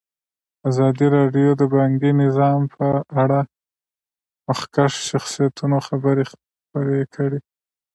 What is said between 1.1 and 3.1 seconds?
راډیو د بانکي نظام په